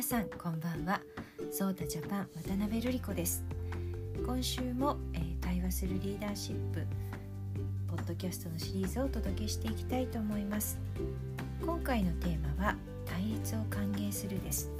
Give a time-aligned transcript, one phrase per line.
[0.00, 0.98] 皆さんこんばんは。
[1.52, 3.44] ソータジャパン渡辺瑠璃子です。
[4.24, 6.86] 今週も、えー、対話するリーダーシップ
[7.86, 10.78] ポッドキャストのシリーズをお届けしていきたいと思います。
[11.60, 14.70] 今回のテーマは対立を歓迎するです。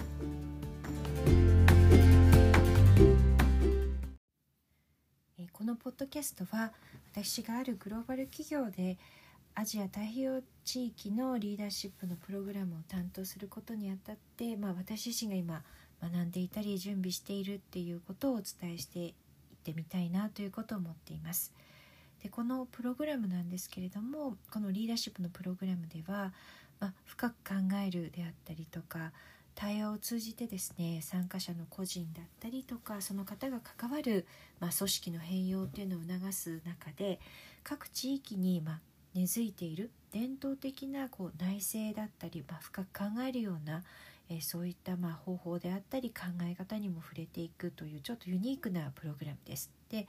[5.53, 6.73] このポッドキャストは
[7.13, 8.97] 私があるグローバル企業で
[9.61, 15.63] アジア太平洋地域のリーダーシップのプログラムを担当することにあたって、まあ、私自身が今
[16.03, 19.13] 学んでいたり準備しているっていうことをお伝えしていっ
[19.63, 21.53] てみたいなということを思っています。
[22.23, 26.33] でこのプログラムなんですけれどもこのリーダーシップのプログラムでは、
[26.79, 29.13] まあ、深く考えるであったりとか
[29.55, 34.27] 対話を通じてですね参加者の個人だったりとかその方が関わる、
[34.59, 37.21] まあ、組織の変容というのを促す中で
[37.63, 38.81] 各地域に、まあ、
[39.15, 43.83] 根付いている伝統的なこう内政だったり、まあ、深く考えるような、
[44.29, 49.71] えー、そういったまあ方法であったり考え方にも触れていくというちょっとユニークなプログラムです。
[49.89, 50.07] で、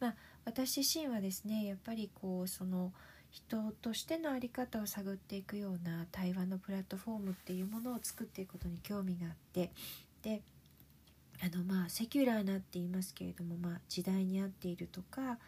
[0.00, 2.92] まあ、私自身はですねやっぱりこうその
[3.30, 9.72] 人としての在り方を探っていくような対話のプラットフォームっていうものを作っていくことに興味があって
[10.22, 10.40] で
[11.42, 15.38] あのまあセキュラーなって言いますけれども、まあ、時代に合っているとか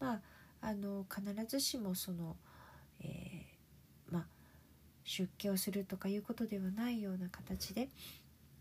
[0.00, 0.20] まあ
[0.60, 2.36] あの必ずしもその、
[3.00, 4.26] えー、まあ、
[5.04, 7.88] 出家をするとかいうことではないような形で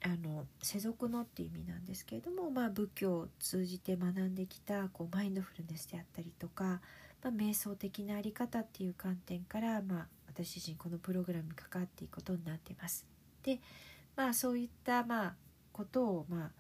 [0.04, 6.82] あの世俗のっていう意味なんですけれども、まあ、仏教を通じて学んできたこうマインドフルネスであったりとか、
[7.24, 13.06] まあ、瞑想的な在り方っていう観点から、まあ、私自身このプログラムに関わっていくことになってます。
[13.44, 13.60] で
[14.16, 15.36] まあそういったまあ
[15.72, 16.52] ことをまあ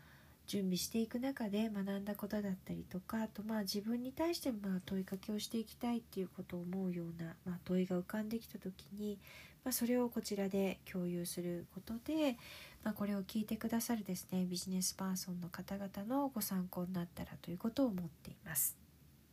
[0.47, 9.19] 準備していく中で学んだことだったりとかあとまあ自分に対してまあ問いかけをしていきたいっていうことを思うような、まあ、問いが浮かんできた時に、
[9.65, 12.37] まあ、それをこちらで共有することで、
[12.83, 18.77] まあ、これを聞いてくださるですねビジネスパーソンの方々のご参考になったらということを思っています。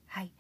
[0.08, 0.30] はい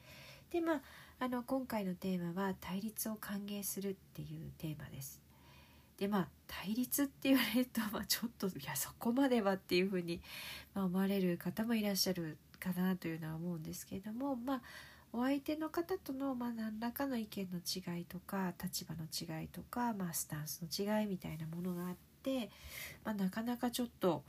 [0.50, 0.80] でまあ、
[1.18, 5.23] あの今回のテーマは「対立を歓迎する」っていうテーマです。
[5.98, 10.20] でまあ対立って言われると、 まあ、ちょっといやそこまではっていうふうに、
[10.74, 14.62] まあ、思われる方もいらっしゃるかなというのは思うんですけれどもまあ
[15.12, 22.50] お相手の方との、まあ、何らかの意見の違いとか立場の違いとか、まあ、スタンスの違いみたいなものがあって、
[23.04, 24.24] まあ、なかなかちょっと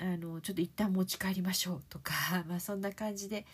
[0.00, 2.12] あのちょっと一旦持ち帰りましょうとか、
[2.48, 3.44] まあ、そんな感じで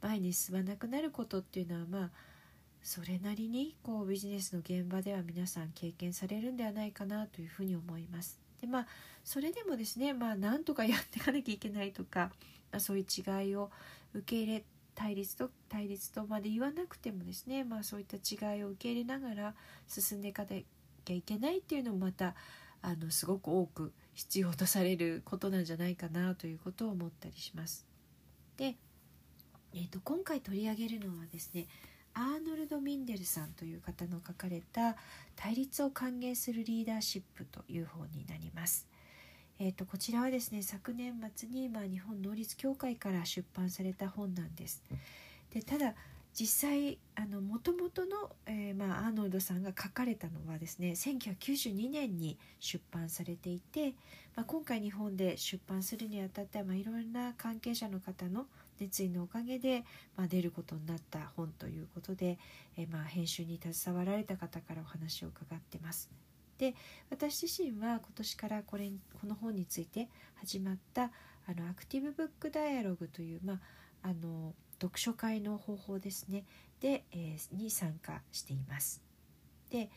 [0.00, 2.10] 前に進まなくなることっていうのはまあ
[2.82, 8.38] それなりにこうビジネスの現場では皆さん経験されるんではないかなというふうに思います。
[8.60, 8.86] でまあ
[9.24, 12.30] それでもですねまあなんとかやっていかなきゃいけないとか、
[12.72, 13.70] まあ、そういう違いを
[14.14, 14.64] 受け入れ
[14.94, 19.54] 対立と対立とまで言わなくてもですねまあそういった違いを受け入れながら
[19.86, 22.34] 進んでいかなきゃいけないっていうのもまた
[22.82, 27.86] あのすごく多く必要とされることなんじゃないかなということを思ったりします。
[28.56, 28.76] で、
[29.74, 31.66] えーと今回取り上げるのはですね
[32.14, 34.96] アーノルド・ミンデルさんという方の書かれた
[35.36, 38.86] 「対立を歓迎するリーダーシップ」という本になります。
[39.58, 44.82] えーと、こちらはですね昨年末に、まあ、日本能率協会から出版された本なんです。
[45.52, 45.94] でただ
[46.32, 46.98] 実際
[47.42, 53.94] もともとの、えー、まあ、アーノルドさんが書かれたのはですね1992年に出版されていて、
[54.36, 58.46] まあ、今回日本で出版するにあたって、まあ、いろんな関係者の方の
[58.80, 59.84] 熱意のおかげで、
[60.16, 62.38] まあ、出ることになった本ということで、
[62.76, 66.10] えまあ、編集に携わられた方からお話を伺ってます。
[66.58, 66.74] で
[67.08, 71.10] 私自身は今年からこれこの本について始まった
[71.46, 73.58] あのアクティブブックダイアログという、まあ、
[74.02, 76.44] あの読書会の方法ですね
[76.80, 79.02] で、えー、に参加しています。
[79.70, 79.88] で、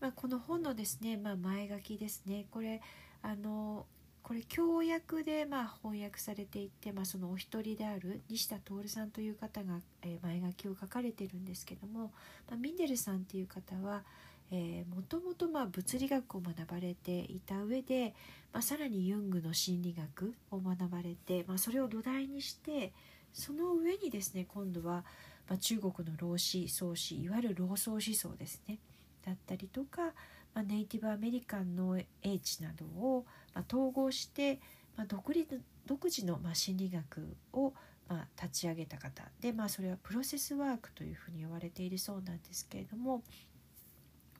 [0.00, 2.80] まあ、この本のですね、まあ、前書きですねこれ
[3.22, 3.86] あの
[4.26, 12.10] これ協約でまあ翻訳されていて、まあ、そのお一人である西田徹さんという方が、え前書きを書かれてるんですけども、
[12.50, 14.02] まあ、ミンデルさんっていう方は
[14.50, 18.16] もともと物理学を学ばれていた上で、
[18.52, 22.92] まあ、さらにユングの心理学を学ばれて、まあ、それを土台にして
[23.32, 25.04] その上にですね今度は、
[25.48, 28.78] まあ、中国の老子創始いわゆる老荘思想ですね
[29.24, 30.14] だったりとか、
[30.56, 34.58] まあ、ネイティブアメリカンの英知などを、まあ、統合して、
[34.96, 37.74] まあ、独立独自の、まあ、心理学を、
[38.08, 43.22] まあ、立ち上げた方で、まあ、それはプロセスワークというふうに呼ばれているそうなんですけれども、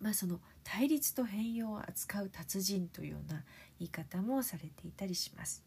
[0.00, 3.42] まあ、その対立と変容を扱う達人というような
[3.78, 5.62] 言い方もされていたりします。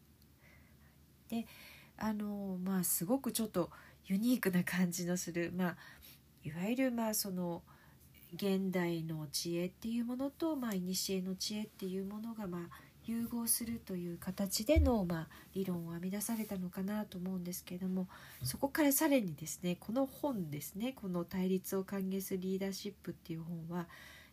[1.28, 1.46] で
[1.96, 3.70] あのまあすごくちょっと
[4.06, 5.76] ユニークな感じのする、まあ、
[6.42, 7.62] いわゆるまあその
[8.34, 12.60] 現代の知恵っていうものと、まあ、古の知恵っていうものが、まあ、
[13.04, 18.08] 融合するという形での、まあ、理論を編み出されたのかなと思うんですけれども
[18.42, 23.88] そこからさらにですねこの本ですねこの「対立を歓迎するリーダーシップ」っていう本は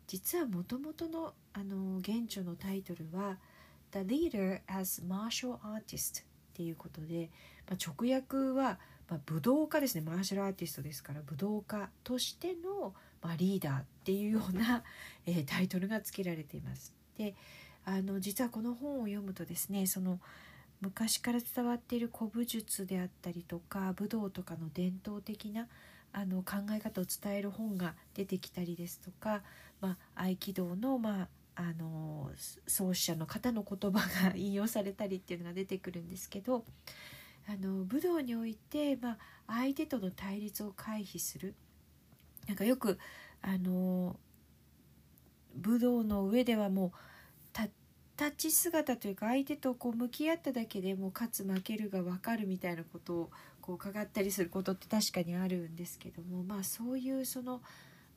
[0.05, 3.37] 実はもともとのあの原著のタイトルは
[3.91, 7.29] 「The Leader as Martial Artist」っていうことで、
[7.69, 8.79] まあ、直訳は、
[9.09, 10.01] まあ、武道家ですね。
[10.01, 14.83] マーシャルアーティストですから武道家としての、まあ、リーダーっていうような、
[15.25, 16.93] えー、タイトルが付けられています。
[17.17, 17.35] で
[17.85, 20.19] あの実はこの本を読むとですねその
[20.81, 25.67] 昔から伝わっている古武術であったりとか武道とかの伝統的な
[26.13, 29.41] あの考え方を伝える本が出てきたりですとか、
[29.81, 32.29] まあ、合気道の,、まあ、あの
[32.67, 33.99] 創始者の方の言葉
[34.29, 36.65] が引用されたりっていうのが出てくるんですけど
[37.47, 39.17] あの武道において、まあ、
[39.47, 41.55] 相手との対立を回避する
[42.47, 42.97] なんかよく
[43.41, 44.15] あの
[45.55, 46.91] 武道の上ではもう
[48.19, 53.29] 立ち姿というか相手とこう向き合っただけでもう勝つ負けるが分かるみたいなことを
[53.61, 57.61] こう伺ったりすることって確かにあるんですけどもまあそういうその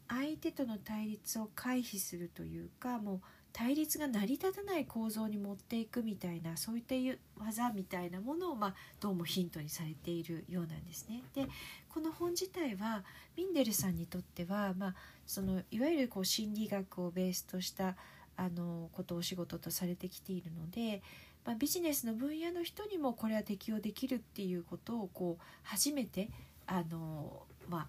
[0.09, 3.21] 相手との対立を回避するというかもう
[3.53, 6.95] 対立が成り立たない構造に持っていくみたいなそういった
[7.43, 11.23] 技みたいなものを、まあ、どうもヒントにされているようなんですね。
[11.35, 11.47] で
[11.89, 13.03] この本自体は
[13.37, 14.95] ミンデルさんにとっては、まあ、
[15.27, 17.97] そのいわゆるこう心理学をベースとした
[18.37, 21.03] あのことをお仕事とされてきているので、
[21.45, 26.31] まあ、ビジネスの分野の人にもこれは適用できるっていうことをこう初めて
[26.67, 27.87] あの、まあ、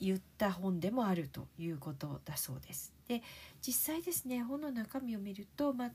[0.00, 2.93] 言った本でもあるということだそうです。
[3.08, 3.22] で
[3.66, 5.90] 実際ですね本の中身を見ると、まあ、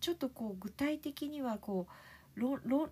[0.00, 1.86] ちょっとこう具体的にはこ
[2.36, 2.90] う論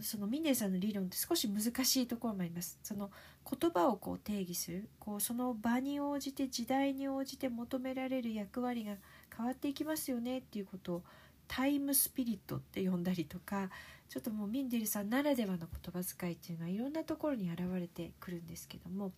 [0.00, 2.78] そのミネさんの理論って少し難しいところもあります。
[2.84, 3.10] その
[3.50, 8.94] 言葉をこう定義するこうその場に応じて時代に応じて求められる役割が
[9.36, 11.02] 変わっていきますよねっていうことを
[11.48, 13.70] タイムスピリットって呼んだりとか
[14.08, 19.12] ちょっともうミンデルさんならではの言葉遣いっていうのはいろんなところに現れてくるんですけども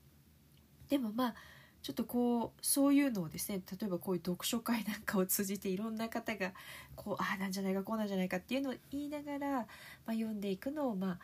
[0.89, 1.35] でもまあ
[1.85, 6.53] ちょっとこうそういうのをですね例えばこういう読書会なんかを通じていろんな方が
[6.97, 9.65] こうああなんじゃないかこうなんじゃないかっていうのを言いながら、ま
[10.07, 11.19] あ、読んでいくのをま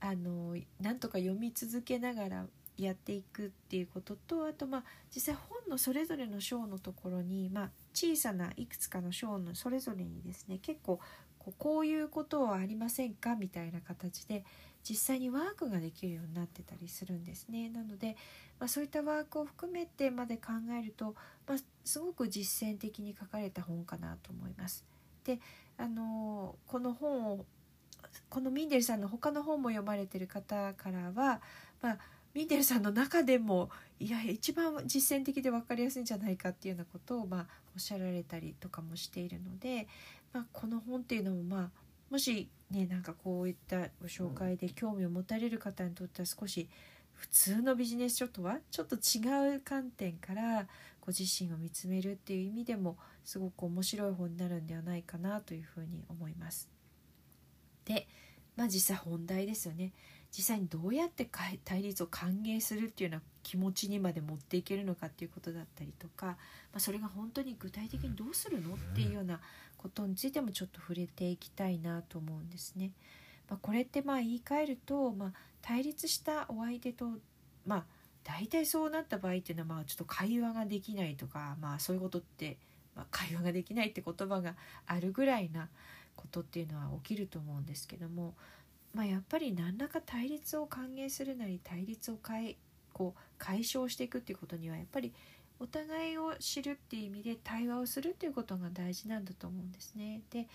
[0.00, 2.46] ああのなんとか読み続けながら
[2.78, 11.00] やっていくっていうこととあとまあ実際本のそれぞれの章のところに、まあ、小さないくつかの章のそれぞれにですね結構
[11.40, 13.34] こうこういうことはありませんか？
[13.34, 14.44] みたいな形で
[14.88, 17.70] 実際にワークができるようになってたりするんですね。
[17.70, 18.16] なので、
[18.60, 21.14] まあ、そういったワークを含めてまで考えると、
[21.46, 24.84] まあ、すごく実践的に書かれた本かなと思います。
[25.24, 25.40] で
[25.78, 27.46] あのこの本を
[28.28, 31.40] このミンデルさんの他の本も読まれてる方からは、
[31.80, 31.98] まあ、
[32.34, 39.88] ミンデルさんの中でもいや一番実践的で分かりやすいんじゃないかっていうようなことを、まあ、おっしゃられたりとかもしているので、
[40.32, 46.68] まあ、この本っていうのもまあもしねなんかこういったご紹介で興味を持たれる方にとっては少し
[47.14, 50.66] 普通のビジネス書とはちょっと違う観点から
[51.00, 56.68] ご自身を見つめるっていう意味でもすごく面白い本になるんではないかなというふうに思います。
[57.84, 58.06] で
[58.56, 59.92] まあ実際本題ですよね。
[60.36, 61.28] 実際にどうやって
[61.64, 66.34] 対立を歓迎するっていうような気持ちにまで持っていけるのかっていうことだったりとか、ま
[66.78, 69.38] あ、それが本当に具体的にどうするのっていうような
[69.76, 72.90] ことについてもちょっと触れていきたいなと思うんですね。
[73.48, 77.10] まあ、これってまあ言い換えると、まあ、対立したお相手と
[77.64, 77.84] まあ
[78.24, 82.56] 大体そうなった場合っていうのはまあちょっと会話ができないとか、まあ、そういうことって、
[82.96, 84.54] まあ、会話ができないって言葉が
[84.86, 85.68] あるぐらいな
[86.16, 88.34] ことっていうのは起きると思うんですけども
[88.94, 92.56] まあ、やっぱり何らか対立を歓迎するなり対立を解
[92.92, 95.12] こう解消していくっていうことにはやっぱり
[95.58, 100.20] お互いを知るっていう意味で対話をするっていうことが大事なんだと思うんですね。
[100.30, 100.46] で、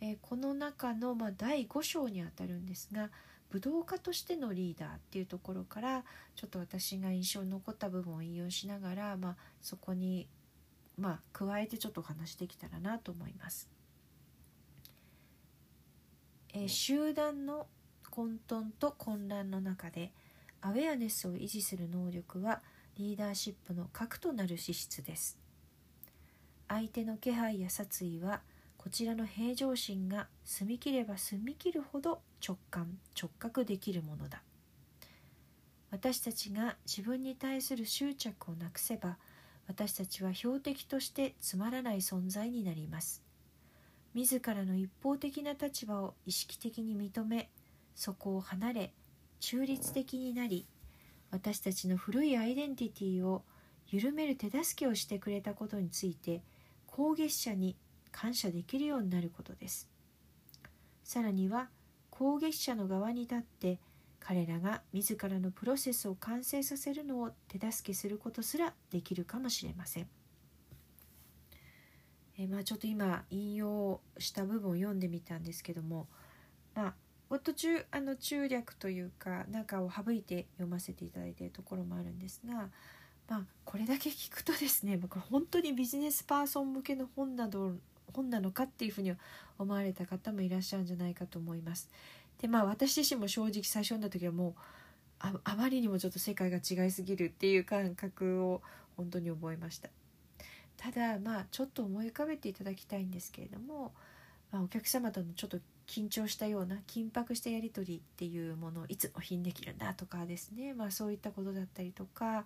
[0.00, 3.10] えー、この中の、まあ、第5章にあたるんですが
[3.50, 6.04] 武道家としてのリーダーっていうところから
[6.34, 10.28] ちょっと私が印象に残った部分を引用しながら、まあ、そこに、
[10.98, 13.77] まあ、加えてちょっとお話できたらなと思います。
[16.60, 17.68] えー、集団の
[18.10, 20.10] 混沌と混乱の中で
[20.60, 22.62] アウェアネスを維持する能力は
[22.96, 25.38] リーダーシップの核となる資質です。
[26.66, 28.40] 相手の気配や殺意は
[28.76, 34.42] こちらの平常心が澄み切れば澄み切るほど直感直覚できるものだ。
[35.92, 39.16] 私たちが自分に対する執着をなくせば
[39.68, 43.27] 私たちは標的としてつまらない存在になります
[44.14, 47.50] 自らの一方的な立場を意識的に認め
[47.94, 48.92] そこを離れ
[49.40, 50.66] 中立的になり
[51.30, 53.42] 私たちの古いアイデンティティを
[53.86, 56.42] 緩める手助けをしてくれたことについて
[56.86, 57.76] 攻撃者に
[58.10, 59.88] 感謝できるようになることです
[61.04, 61.68] さらには
[62.10, 63.78] 攻撃者の側に立って
[64.20, 70.17] 彼らが自らのプロセスを完成させるのを手助けすることすらできるかもしれません。
[72.40, 76.06] えまあ、ちょっと今引用した部分を読んでみたんですけども、
[76.74, 76.94] ま
[77.30, 82.68] あ、途中あの中略というか中を省いて読ませていただいているところもあるんですが、
[83.28, 87.72] まあ、これだけ聞くとですねこれ本当にビジネスパーソン向けの本など
[88.14, 89.12] 本なのかっていうふうに
[89.58, 91.90] 思われた方もいらっしゃるんじゃないかと思います。
[92.40, 94.54] でまあ私自身も正直最初読んだ時はもう
[95.18, 98.62] ああまりにもちょっと世界が違いすぎるっていう感覚を
[98.96, 99.90] 本当に覚えました。
[100.78, 103.92] ただまあちょっと思い浮かべていただきたいんですけれども、
[104.50, 112.44] まあ、お客様とのちょっと緊張したような緊迫したやり取りっていうものをいつ納品できるんだとかですね、まあ、そういったことだったりとか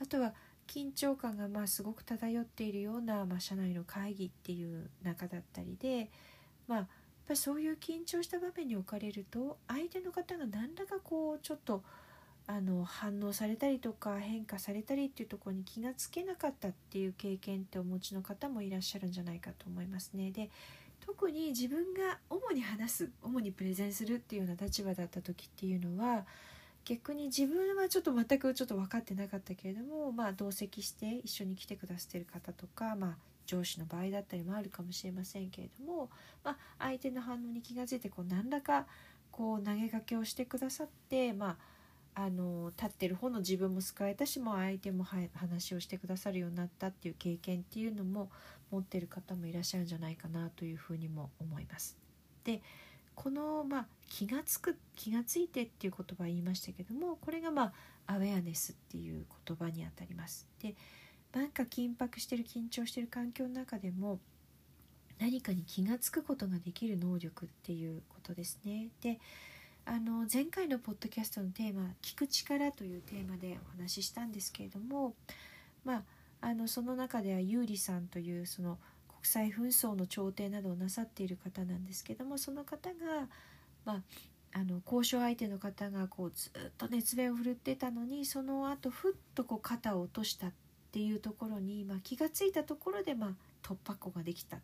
[0.00, 0.32] あとは
[0.68, 6.10] 緊張感がまあすごく漂っているような、まあ、社内の会議っていう中だったりで、
[6.68, 6.88] まあ、やっ
[7.28, 11.82] ぱそういう緊張した場面に置かれると相手の方が何らかこうちょっと
[12.54, 20.30] あの反応されたりとか変化されたりっていうとこに気がつけなかったっていう経験ってお持ちの方もいらっしゃるんじゃないかと思いますね。
[20.30, 20.50] で
[21.00, 26.26] 特に自分が主に話す主にプレゼンするっていうような立場だった時っていうのは
[26.84, 33.16] 逆に自分はちょっと全くちょっと分かってなかったけれども、まあ、同席して一緒に来てくださってる方とか、まあ、
[33.46, 36.10] 上司の場合だったりもあるかもしれませんけれども、
[36.44, 38.86] まあ、相手の反応に気が付いてこう何らか
[39.30, 41.56] こう投げかけをしてくださって、まあ、
[42.14, 45.04] あの立ってる方の自分も救われたしも相手も
[45.34, 48.30] 話をしてくださるようになったっていう経験っていうのも
[48.70, 51.96] 持ってる方もいらっしゃるんじゃないかなというふうにも思います。
[52.44, 52.60] で
[53.14, 57.72] この、まあ、気がつく気がついてっていう言葉言いましたけどもこれが、ま
[58.06, 60.46] あ、アウェアネスっていう言葉にあたります。
[60.62, 60.74] で
[61.32, 64.18] なんか緊迫してる緊張してる環境の中でも
[65.18, 68.88] 何かに気が付くことができる能力っていうことですね。
[69.00, 69.18] で
[69.84, 75.14] あの前回のポッドキャストのテーマ「聞く力」というテーマでお話ししたんですけれども、
[75.84, 76.04] まあ、
[76.40, 83.28] あのその中では優里さんというその国際紛争の調停などをなさっている方なんですけどもその方が、
[83.84, 84.02] まあ、
[84.52, 90.52] あの交渉相手の方がこうずっと熱弁を振るってたのにその後ふっとこう肩を落としたっ
[90.92, 93.30] ていうところに、まあ、気が付いたところで、まあ、
[93.62, 94.58] 突破口ができた。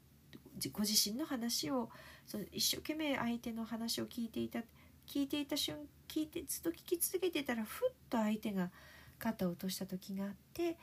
[0.73, 1.89] ご自身の話を
[2.27, 4.61] その一生懸命相手の話を聞いていた。
[5.09, 8.71] 聞いていた瞬聞いてずっと聞き続けてたらふっと相手が
[9.19, 10.77] 肩を落とした時があって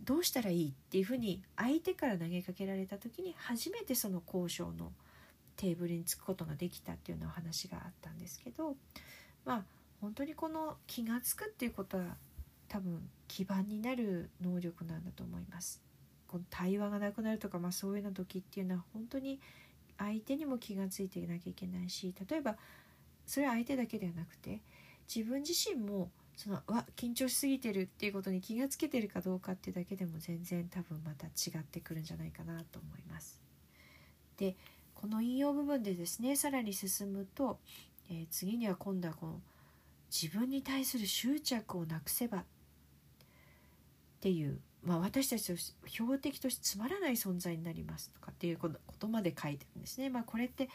[0.00, 4.92] どうしたらいいっていうふうに相手から投げかけられた時に初めてその交渉の
[5.56, 8.76] テーブルにつくことができたっていうようなお話があったんですけど
[9.44, 9.62] まあ
[10.00, 12.04] 本当にこの気が付くっていうことは
[12.68, 15.82] 多分基盤になる能力なんだと思います。
[16.28, 19.40] この対話がなくなるとか、まあ、そういうような時っていうのは本当に
[19.96, 22.56] 相手にも気が付いていなきゃいけないし例えば
[23.28, 24.60] それは相手だけではなくて
[25.14, 33.40] 自分自身もそのわ緊張しすぎてるっていうことに気がつけてるかどうかってだけでも全然多分また違ってくるんじゃないかなと思います。
[34.38, 34.56] で
[34.94, 37.58] この引用部分でですねさらに進むと、
[38.10, 39.40] えー、次には今度はこの
[40.10, 42.44] 自分に対する執着をなくせばっ
[44.20, 50.10] ていう、まあ、私たちと標的としてつまらない存在になりますとかっていうことまで書いてるんですね。
[50.10, 50.68] まあ、これって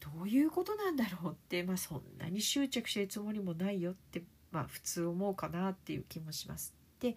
[0.00, 6.74] どういうことなんだろうって、まあ、そんなに執着してるつもりもないよって、まあ、普通思うかなっていう気もします。
[7.00, 7.16] で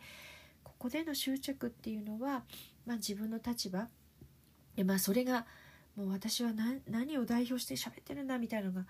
[0.63, 2.43] ここでの執着っていうのは、
[2.85, 3.87] まあ、自分の立場
[4.75, 5.45] で、まあ、それが
[5.95, 6.51] もう私は
[6.89, 8.85] 何を代表して喋ってるんだみたいなのが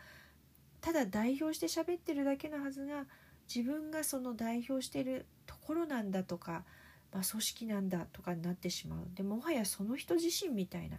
[0.82, 3.06] ただ代表して喋ってるだけのはずが
[3.54, 6.64] 自分がその代表してるところなんだとか、
[7.12, 10.98] まあ、組織なんだとかになってしまうでもはやその人自身みたいな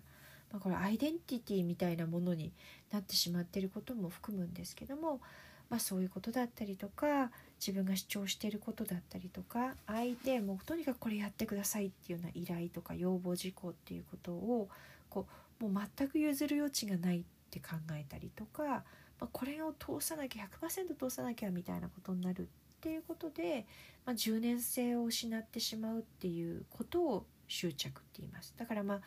[0.55, 2.53] まあ、これアイデンティティみたいなものに
[2.95, 5.21] なってしまっていることも含むんですけども、
[5.69, 14.69] まあ、そういうことだったりとか自分が主張していることだったりとか相手もとにかくこれやってくださいっていうような依頼とか要望事項っていうことを
[15.11, 15.27] こ
[15.61, 18.83] うもう全く譲る余地がないって考えたりとか、ま
[19.23, 22.45] あ、これを通さなきゃ100%通さなきゃみたいなことになるっ
[22.81, 23.67] ていうことで、
[24.05, 28.55] まあ、柔軟性を失ってしまうっていうことを執着って言います。
[28.57, 29.01] だからまあ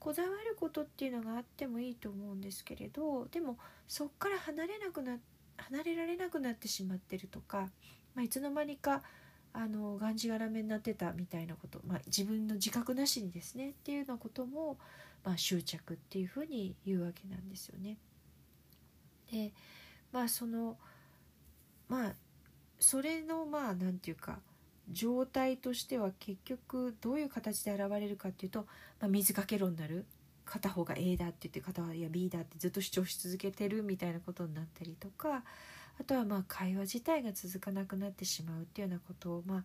[0.00, 5.18] こだわることっていうのがあってもいいと思うんですけれどでもそっから離れなくな
[5.56, 7.68] 離れられなくなってしまってるとか、
[8.14, 9.02] まあ、いつの間にか
[9.52, 14.78] あのがんじがらめになってたみたいなこと、まあ、自分の自覚なしにですねっていうようなことも、
[15.24, 17.96] まあ、執着っていうふうに言うわけなんですよね。
[19.32, 19.52] で
[20.12, 20.78] まあその
[21.88, 22.12] まあ
[22.78, 24.38] それのまあ何て言うか
[24.90, 28.66] 状態としては結局どういう形で現れるかっていうと、
[29.00, 30.06] まあ、水かけ論になる
[30.44, 35.42] 片方が A だって言って片方いや B だってずっと主張し続けてるみたいなことになったりとか
[36.00, 39.64] あとはまあ会話自体が続かなくなってしまうっていうようなことを、まあ、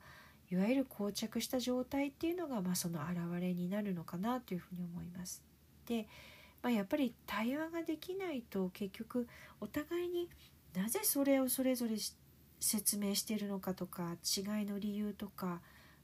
[0.51, 5.43] いわゆる膠着した状態っていうのが、まあ、その表れになるのかなというふうに思います。
[5.87, 6.07] で、
[6.61, 9.27] まあ、やっぱり対話ができないと結局
[9.61, 10.29] お互いに
[10.75, 11.95] なぜそれをそれぞれ
[12.63, 15.59] 説明しているのかとか違いの理由とか、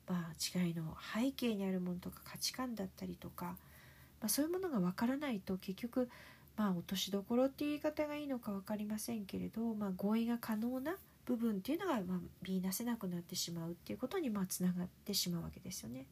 [0.10, 6.10] まあ、違いの背景にあるものとか価値観だったりとか、まあ、そういうものが分からないと結局
[6.58, 16.08] まあ落としどころっていう言い方がいいのか分かりませんけれど、まあ、合意が可能な部分っていうのが、まあ、見出せなくなってしまうっていうことにまあつながってしまうわけですよね。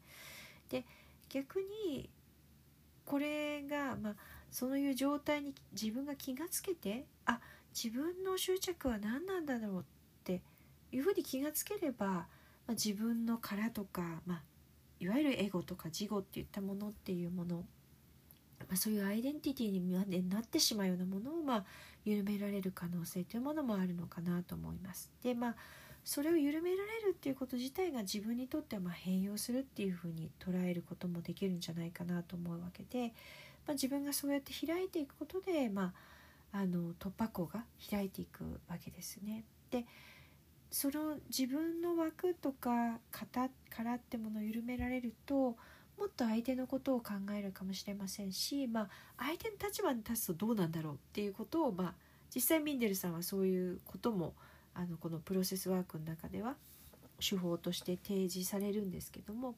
[0.70, 0.86] で
[1.28, 2.10] 逆に
[3.04, 4.16] これが、まあ、
[4.50, 7.42] そういう状態に自分が気がつけてあ
[7.76, 9.84] 自分の執着は何なんだろうっ
[10.28, 10.42] て
[10.92, 12.28] いうふうに気がつければ、ま
[12.70, 14.42] あ、自分の殻とか、まあ、
[15.00, 17.64] いわゆるエゴとか自我っていったものっていうもの
[18.60, 21.66] まあ、そういうアイデンティティになってしまうようなものを、まあ、
[22.06, 25.12] 緩められる可能性というものもあるのかなと思います。
[25.24, 25.56] でまあ
[26.04, 33.14] それを緩められるっていうこと自体が自分にとってはま変容するっていうふうに捉えることもできるんじゃないかなと思うわけで、
[33.66, 35.94] まあ、自分がそうやって開いていくことで、まあ、
[36.52, 39.44] あの突破口が開いていくわけですね。
[39.70, 39.86] で
[40.70, 45.56] その自分の枠とか型からってものを緩められると
[45.98, 51.94] もっと相手のことを考えるかもしれませんし、まあ、相手の立場に立つとどうなんだろうっていうことを、まあ、
[52.34, 54.34] 実際ミンデルさんはそういうことも
[54.76, 56.56] あのこのプロセスワークの中では
[57.20, 59.56] 手法として提示されるんですけども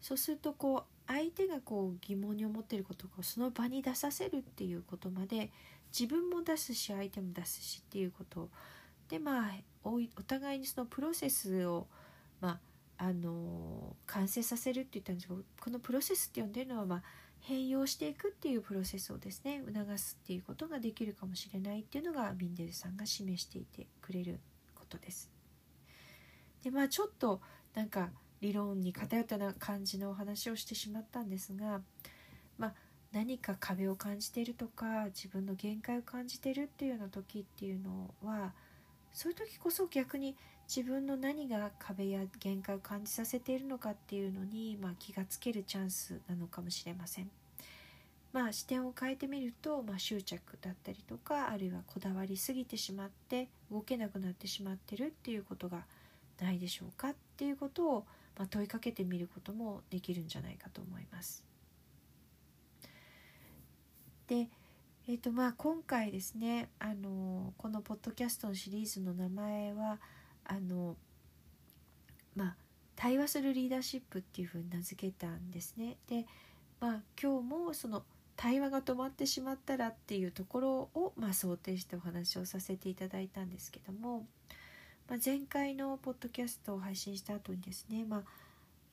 [0.00, 5.50] そうするとこう相手がこう疑問に思っていることをその場に出させるっていうことまで
[5.92, 8.48] 自分も出すし相手も出すしっていうこと
[9.08, 9.52] でまあ
[9.82, 11.86] お互いにそのプロセスを
[12.40, 12.58] まあ
[13.02, 17.02] あの完成させるって言ったんですけどこのプロセスって呼んでるのは、まあ、
[17.40, 24.38] 変容していくっていうプロセスをですね促すっていうことができるかもしれないっていうのがミンデルさんが示していてくれる
[24.74, 25.30] ことです。
[26.62, 27.40] でまあちょっと
[27.74, 31.80] なんか理論に偏ったな感じのお話をしてしまったんですが、
[32.58, 32.74] まあ、
[33.12, 38.52] 何か壁を感じているとか自分の限界を感じているっていうような時っていうのは
[39.12, 40.36] そういう時こそ逆に
[40.74, 47.30] 自分の何が壁や限界を感じさせているのかっていうのに、まあ、気がつけるチャンスなのかもしれません。
[48.32, 55.84] まあ、視点を変えてみると、まあ、執着だったりとかあるいはこだわりすぎてしまって動けなくなってしまってるっていうことが
[56.40, 58.06] ないでしょうかっていうことを、
[58.40, 61.44] まあ、問いかけてみることもできるんじゃないかと思います。
[64.26, 64.48] で、
[65.06, 69.98] えーとまあ、今回ですねあのこのポッドキャストのシリーズの名前は
[70.44, 70.96] 「あの
[72.34, 72.56] まあ
[72.96, 75.98] 対話するリーダーシップっていうふうに名付けたんですね。
[76.06, 76.24] で
[76.80, 84.26] まあ今日もその対話が止まってしまったらっていうところを、まあ、想定してお話をさせていただいたんですけども、
[85.10, 88.22] まあ、前回のポッドキャストを配信した後にですね、まあ、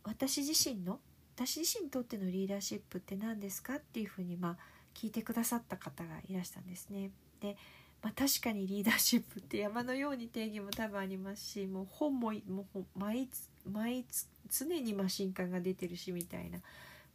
[0.04, 1.00] 私自身の
[1.36, 4.56] 私自身にとってのリーダーシップって何ですかっていうふうに、まあ、
[4.96, 7.12] 聞いてくださった方がいらしたんですね。
[7.40, 7.56] で
[8.02, 13.28] まあ、確かにリーダーシップって山のように定義も多分ありますしもう本ももう毎
[13.72, 14.06] 毎
[14.50, 16.60] 常にマシン感が出てるしみたいな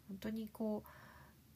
[0.08, 0.88] 本当にこう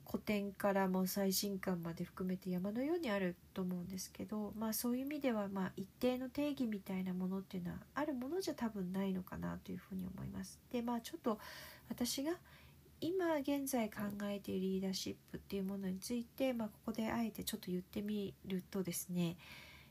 [0.09, 10.61] 古典からも最新刊まで含めて山のようにあると思うんですけど、まあ、そういう意味ではま一定の定義みたいなものっていうのはあるものじゃ多分ないのかなというふうに思います。
[10.73, 11.39] でまあちょっと
[11.89, 12.33] 私が
[13.01, 19.37] 今現在考えているリーダーシップっていうものについて、まあ、ここであえてちょっと言ってみるとですね、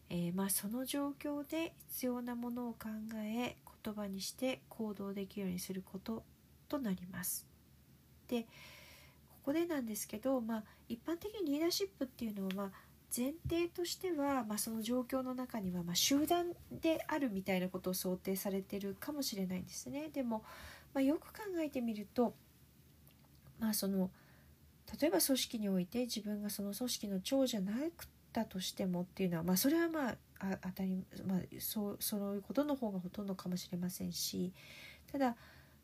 [0.09, 6.23] えー、まその状況で必要なものを考え言葉にして行動できるようにすること
[6.67, 7.45] となります。
[8.27, 8.47] で
[9.45, 12.71] こでなんですけど、まあ、一般的にリーダーシップっていうのは、まあ、
[13.15, 20.09] 前提としては、まあ、その状況の中には、ま、集団であるみたいなことを想定されてるかもしれないんですね。
[20.11, 20.43] でも、
[20.93, 22.33] ま、よく考えてみると
[23.59, 24.09] まあその
[24.99, 34.51] 例えば組織において自分がその組織の長じゃなくたとしてもっていうのは、まあ、それはまああ当たり、まあ、そうそういうことの方がほとんどかもしれませんし
[35.11, 35.35] ただ、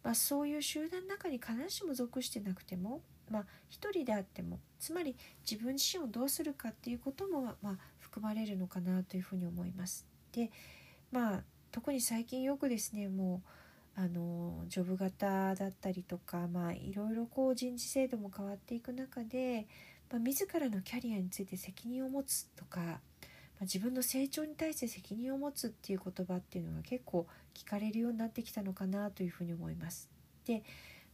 [0.04, 5.16] まあ、そういう集団の中に必ずしも属してなくても、まあ、一人であってもつまり
[5.50, 10.06] 自分自身をどうするかっていうことも、まあ、含まれるのかなというふうに思います。
[10.34, 10.52] で
[11.12, 13.50] まあ特に最近よくですねもう
[13.96, 19.68] あのジョブ型だったりとか、まあ、いろいろこう人事制度も変わっていく中で、
[20.10, 23.00] まあ、自らのキャリアについて責任を持つとか、まあ、
[23.62, 30.10] 自分の成長に対して責任を持つっていう言葉っていうのが結構聞かれるようになってきたのかなというふうに思います。
[30.46, 30.64] で、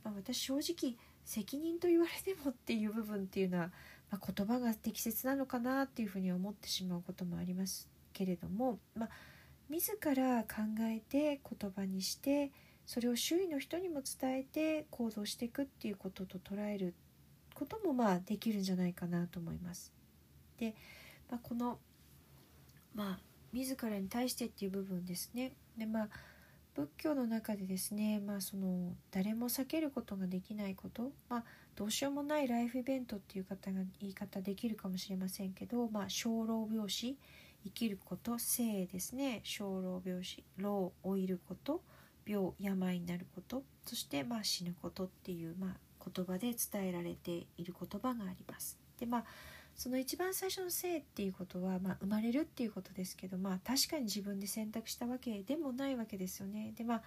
[0.04, 0.96] まあ、私正直
[1.28, 3.70] 責任と言われてもっていう部分っていうのは、
[4.10, 9.10] まあ、言葉が適切なのかなっていうふうに思ってしまうこともありますけれども、まあ、
[9.70, 12.52] 自ら考えて言葉にして
[12.86, 16.94] それを周囲の人にも伝えて行動していくっていうことと捉える
[17.54, 19.92] こともまあできるんじゃないかなと思います。
[20.58, 20.76] で、
[21.30, 21.78] まあ、この
[22.96, 23.20] まあ
[23.52, 25.52] 自らに対してっていう部分ですね。
[25.78, 26.10] でまあ
[26.78, 31.44] 仏教の中でですね、まあ、その誰も避けることができないこと、まあ、
[31.76, 37.18] どうしようもないライフイベントっていう方が言い方できるかもしれませんけど、まあ、生老病死
[37.64, 41.82] 生きること生ですね生老病死老老いること
[42.28, 48.78] 病病になることそしてまあ死ぬことっていう、まあ、言葉で伝えられている言葉があります。
[49.00, 49.26] でまあ
[49.78, 56.74] その一番最初の性っていうことは、まあ、生まれるっていうことですけど、まあ、確かに自分で選択したわけでもないわけですよね。
[56.76, 57.02] でまあ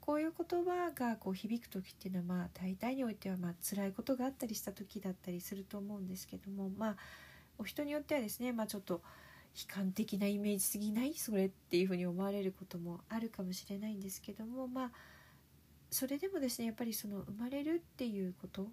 [0.00, 6.96] こういう言葉がこう響く時っていうのはまあ大体においてはまあ辛いことがあったりした時だったりすると思うんですけどもまあ
[7.58, 9.02] お人によってはですね、まあ、ちょっと
[9.54, 14.90] 悲観的なイメージすぎないそれっていうふうに思われることもあるかもしれないんですけどもまあ
[15.90, 18.68] それでもですねやっぱりその生まれるっていうこと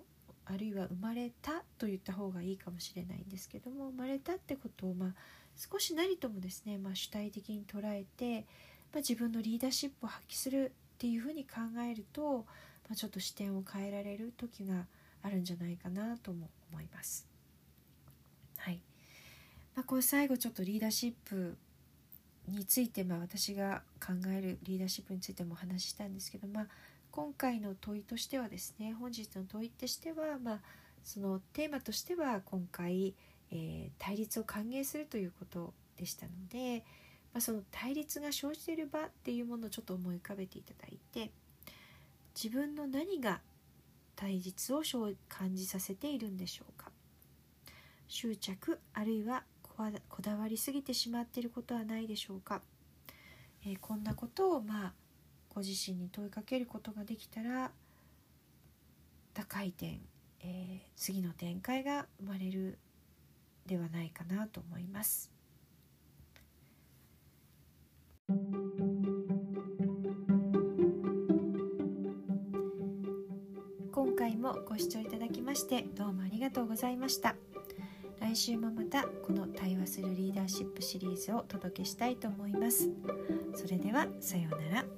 [0.46, 5.14] あるいは生まれたと言った方がいいかもしれないんですけども生まれたってことを、まあ、
[5.56, 8.46] 少しなりともですね、まあ、主体的に捉えて、
[8.94, 12.46] まあ、自分のリーダーシップを発揮するっていうふうに考えると、
[12.88, 14.86] まあ、ちょっと視点を変えられる時が
[15.24, 17.28] あるんじゃないかなとも思います。
[18.58, 18.80] はい
[19.76, 21.58] まあ、これ最後ちょっとリーダーシップ
[22.48, 26.68] について、まあ、私が考えるリーダーシップについてもお話ししたんですけど、まあ、
[27.16, 30.60] 今回の問いとしてはですね本日の問いとしては、まあ、
[31.02, 33.16] そのテーマとしては今回、
[33.52, 36.84] えー、対立を歓迎するということでしたので、
[37.34, 41.32] まあ、その対立が生じている場っていうものをちょっと思い浮かべていただいて
[42.36, 43.40] 自分の何が
[44.18, 44.82] 対立を
[45.30, 46.92] 感じさせているんでしょうか。
[48.10, 52.62] 執着あるいはこだわりすぎてしまっていることはないでしょうか、
[53.66, 54.94] えー、こんなことをまあ
[55.56, 57.72] ご自身に問いかけることができたら
[59.34, 60.02] 打開点、
[60.42, 62.78] えー、次の展開が生まれる
[63.66, 65.32] ではないかなと思います。
[73.94, 77.38] 今回もご視聴いただきましてどうもありがとうございました。
[78.20, 82.90] 来週もまたこの対話するリーダーシップシリーズをお届けしたいと思います。
[83.56, 84.95] それではさようなら。